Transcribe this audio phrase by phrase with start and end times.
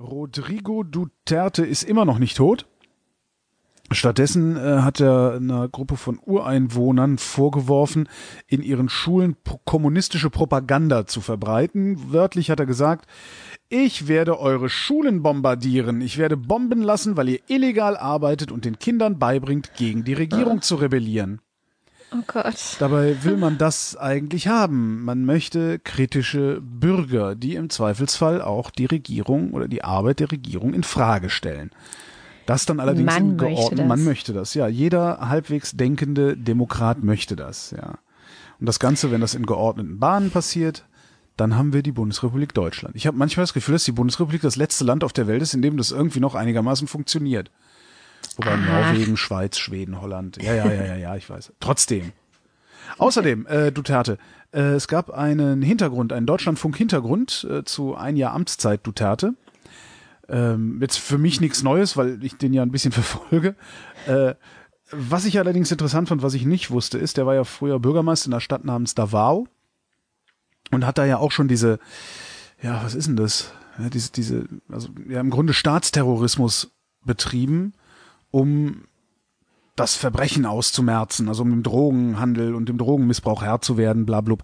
[0.00, 2.66] Rodrigo Duterte ist immer noch nicht tot.
[3.92, 8.08] Stattdessen äh, hat er einer Gruppe von Ureinwohnern vorgeworfen,
[8.46, 12.12] in ihren Schulen kommunistische Propaganda zu verbreiten.
[12.12, 13.10] Wörtlich hat er gesagt,
[13.68, 16.00] ich werde eure Schulen bombardieren.
[16.00, 20.62] Ich werde bomben lassen, weil ihr illegal arbeitet und den Kindern beibringt, gegen die Regierung
[20.62, 21.40] zu rebellieren.
[22.12, 22.76] Oh Gott.
[22.78, 25.04] Dabei will man das eigentlich haben.
[25.04, 30.74] Man möchte kritische Bürger, die im Zweifelsfall auch die Regierung oder die Arbeit der Regierung
[30.74, 31.70] in Frage stellen.
[32.46, 33.86] Das dann allerdings Man das.
[33.86, 34.66] man möchte das, ja.
[34.66, 37.98] Jeder halbwegs denkende Demokrat möchte das, ja.
[38.58, 40.84] Und das Ganze, wenn das in geordneten Bahnen passiert,
[41.36, 42.94] dann haben wir die Bundesrepublik Deutschland.
[42.96, 45.54] Ich habe manchmal das Gefühl, dass die Bundesrepublik das letzte Land auf der Welt ist,
[45.54, 47.50] in dem das irgendwie noch einigermaßen funktioniert.
[48.36, 50.42] Wobei Norwegen, Schweiz, Schweden, Holland.
[50.42, 51.52] Ja, ja, ja, ja, ja, ich weiß.
[51.60, 52.12] Trotzdem.
[52.98, 54.18] Außerdem, äh, Duterte,
[54.52, 59.34] äh, es gab einen Hintergrund, einen Deutschlandfunk-Hintergrund äh, zu ein Jahr Amtszeit Duterte.
[60.28, 63.56] Ähm, jetzt für mich nichts Neues, weil ich den ja ein bisschen verfolge.
[64.06, 64.34] Äh,
[64.92, 68.26] was ich allerdings interessant fand, was ich nicht wusste, ist, der war ja früher Bürgermeister
[68.26, 69.46] in einer Stadt namens Davao
[70.72, 71.78] und hat da ja auch schon diese,
[72.60, 73.52] ja, was ist denn das?
[73.78, 76.72] Ja, diese, diese, also ja, im Grunde Staatsterrorismus
[77.04, 77.72] betrieben,
[78.30, 78.84] um
[79.80, 84.42] das Verbrechen auszumerzen, also um dem Drogenhandel und dem Drogenmissbrauch Herr zu werden, bla blub.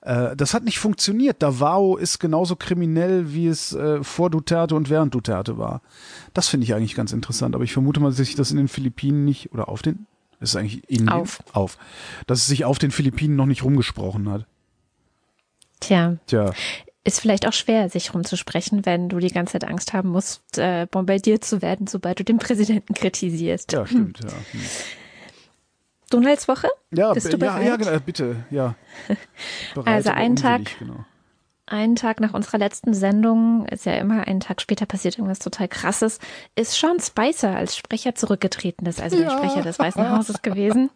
[0.00, 1.42] Äh, das hat nicht funktioniert.
[1.42, 5.82] Davao ist genauso kriminell, wie es äh, vor Duterte und während Duterte war.
[6.32, 8.68] Das finde ich eigentlich ganz interessant, aber ich vermute mal, dass sich das in den
[8.68, 10.06] Philippinen nicht, oder auf den,
[10.40, 11.42] ist eigentlich in Auf.
[11.52, 11.76] auf,
[12.26, 14.46] dass es sich auf den Philippinen noch nicht rumgesprochen hat.
[15.80, 16.52] Tja, Tja,
[17.08, 20.86] ist vielleicht auch schwer, sich rumzusprechen, wenn du die ganze Zeit Angst haben musst, äh,
[20.90, 23.72] bombardiert zu werden, sobald du den Präsidenten kritisierst.
[23.72, 24.28] ja, stimmt, ja.
[24.30, 24.60] Hm.
[26.10, 26.68] Donalds Woche?
[26.90, 27.66] Ja, Bist du ja, bereit?
[27.66, 28.74] ja, genau, bitte, ja.
[29.74, 31.04] Bereit, Also einen Tag- Genau.
[31.70, 35.68] Einen Tag nach unserer letzten Sendung, ist ja immer einen Tag später passiert irgendwas total
[35.68, 36.18] krasses,
[36.54, 38.86] ist Sean Spicer als Sprecher zurückgetreten.
[38.86, 39.36] Das ist also der Ja.
[39.36, 40.88] Sprecher des Weißen Hauses gewesen.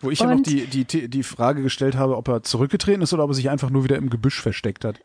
[0.00, 3.24] Wo ich ja noch die, die, die Frage gestellt habe, ob er zurückgetreten ist oder
[3.24, 5.00] ob er sich einfach nur wieder im Gebüsch versteckt hat.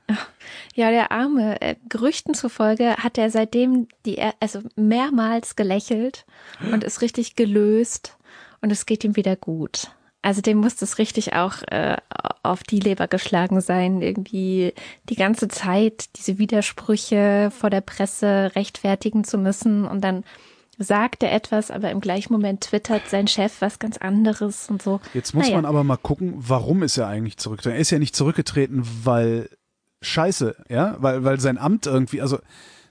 [0.75, 1.61] Ja, der Arme.
[1.61, 6.25] Äh, Gerüchten zufolge hat er seitdem die, also mehrmals gelächelt
[6.71, 8.17] und ist richtig gelöst
[8.61, 9.91] und es geht ihm wieder gut.
[10.21, 11.97] Also dem muss das richtig auch äh,
[12.43, 14.73] auf die Leber geschlagen sein, irgendwie
[15.09, 20.23] die ganze Zeit diese Widersprüche vor der Presse rechtfertigen zu müssen und dann
[20.77, 24.99] sagt er etwas, aber im gleichen Moment twittert sein Chef was ganz anderes und so.
[25.13, 25.57] Jetzt muss Naja.
[25.57, 27.75] man aber mal gucken, warum ist er eigentlich zurückgetreten?
[27.75, 29.49] Er ist ja nicht zurückgetreten, weil
[30.01, 32.39] Scheiße, ja, weil, weil sein Amt irgendwie, also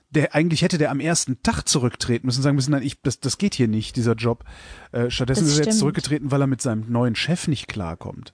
[0.09, 3.37] der eigentlich hätte der am ersten Tag zurücktreten müssen, sagen müssen, nein, ich, das, das
[3.37, 4.43] geht hier nicht, dieser Job.
[4.91, 8.33] Äh, stattdessen Das ist er jetzt zurückgetreten, weil er mit seinem neuen Chef nicht klarkommt.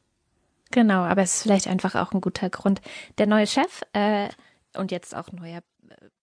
[0.71, 2.81] Genau, aber es ist vielleicht einfach auch ein guter Grund.
[3.17, 4.27] Der neue Chef äh,
[4.75, 5.61] und jetzt auch neuer